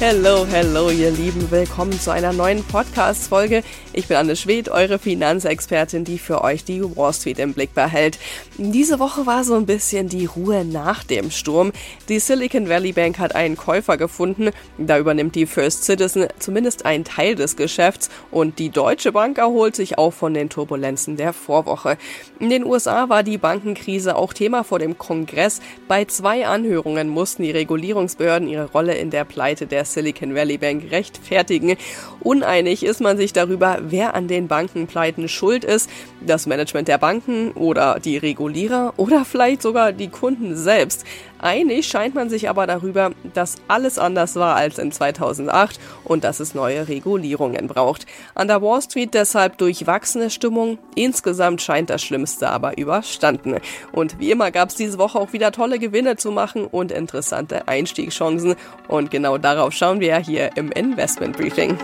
[0.00, 1.50] Hello, hello, ihr Lieben.
[1.50, 3.64] Willkommen zu einer neuen Podcast-Folge.
[3.92, 8.16] Ich bin Anne Schwed, eure Finanzexpertin, die für euch die Wall Street im Blick behält.
[8.58, 11.72] Diese Woche war so ein bisschen die Ruhe nach dem Sturm.
[12.08, 14.50] Die Silicon Valley Bank hat einen Käufer gefunden.
[14.78, 19.74] Da übernimmt die First Citizen zumindest einen Teil des Geschäfts und die Deutsche Bank erholt
[19.74, 21.98] sich auch von den Turbulenzen der Vorwoche.
[22.38, 25.60] In den USA war die Bankenkrise auch Thema vor dem Kongress.
[25.88, 30.90] Bei zwei Anhörungen mussten die Regulierungsbehörden ihre Rolle in der Pleite der Silicon Valley Bank
[30.90, 31.76] rechtfertigen.
[32.20, 35.88] Uneinig ist man sich darüber, wer an den Bankenpleiten schuld ist.
[36.20, 41.04] Das Management der Banken oder die Regulierer oder vielleicht sogar die Kunden selbst.
[41.40, 46.40] Einig scheint man sich aber darüber, dass alles anders war als in 2008 und dass
[46.40, 48.06] es neue Regulierungen braucht.
[48.34, 50.78] An der Wall Street deshalb durchwachsene Stimmung.
[50.96, 53.56] Insgesamt scheint das Schlimmste aber überstanden.
[53.92, 57.68] Und wie immer gab es diese Woche auch wieder tolle Gewinne zu machen und interessante
[57.68, 58.56] Einstiegschancen.
[58.88, 61.78] Und genau darauf schauen wir hier im Investment Briefing.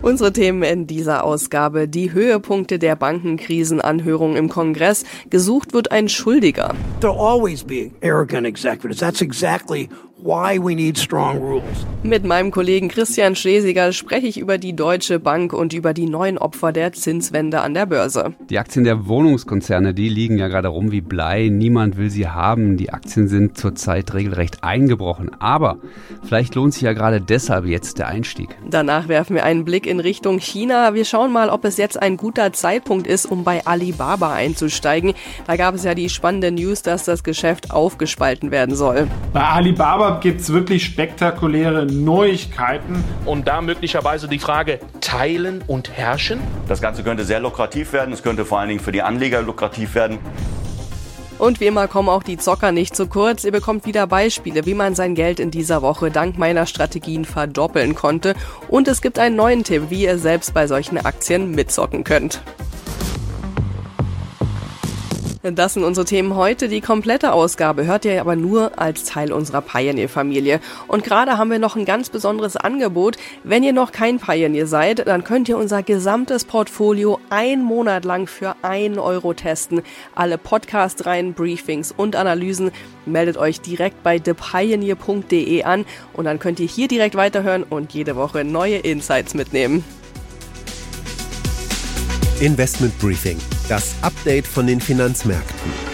[0.00, 1.88] Unsere Themen in dieser Ausgabe.
[1.88, 5.04] Die Höhepunkte der Bankenkrisenanhörung im Kongress.
[5.28, 6.72] Gesucht wird ein Schuldiger.
[7.00, 9.00] There'll always be arrogant executives.
[9.00, 9.88] That's exactly
[10.22, 11.86] why we need strong rules.
[12.02, 16.38] Mit meinem Kollegen Christian Schlesiger spreche ich über die Deutsche Bank und über die neuen
[16.38, 18.34] Opfer der Zinswende an der Börse.
[18.50, 21.48] Die Aktien der Wohnungskonzerne, die liegen ja gerade rum wie Blei.
[21.48, 22.76] Niemand will sie haben.
[22.76, 25.30] Die Aktien sind zurzeit regelrecht eingebrochen.
[25.40, 25.78] Aber
[26.22, 28.56] vielleicht lohnt sich ja gerade deshalb jetzt der Einstieg.
[28.68, 30.94] Danach werfen wir einen Blick in Richtung China.
[30.94, 35.14] Wir schauen mal, ob es jetzt ein guter Zeitpunkt ist, um bei Alibaba einzusteigen.
[35.46, 39.08] Da gab es ja die spannende News, dass das Geschäft aufgespalten werden soll.
[39.32, 43.04] Bei Alibaba gibt es wirklich spektakuläre Neuigkeiten.
[43.24, 46.40] Und da möglicherweise die Frage teilen und herrschen.
[46.68, 48.12] Das Ganze könnte sehr lukrativ werden.
[48.12, 50.18] Es könnte vor allen Dingen für die Anleger lukrativ werden.
[51.38, 53.44] Und wie immer kommen auch die Zocker nicht zu kurz.
[53.44, 57.94] Ihr bekommt wieder Beispiele, wie man sein Geld in dieser Woche dank meiner Strategien verdoppeln
[57.94, 58.34] konnte.
[58.68, 62.42] Und es gibt einen neuen Tipp, wie ihr selbst bei solchen Aktien mitzocken könnt.
[65.52, 66.68] Das sind unsere Themen heute.
[66.68, 70.60] Die komplette Ausgabe hört ihr aber nur als Teil unserer Pioneer-Familie.
[70.88, 73.16] Und gerade haben wir noch ein ganz besonderes Angebot.
[73.44, 78.26] Wenn ihr noch kein Pioneer seid, dann könnt ihr unser gesamtes Portfolio ein Monat lang
[78.26, 79.82] für ein Euro testen.
[80.14, 82.70] Alle Podcast-Reihen, Briefings und Analysen
[83.06, 88.16] meldet euch direkt bei thepioneer.de an und dann könnt ihr hier direkt weiterhören und jede
[88.16, 89.84] Woche neue Insights mitnehmen.
[92.40, 93.36] Investment Briefing,
[93.68, 95.87] das Update von den Finanzmärkten.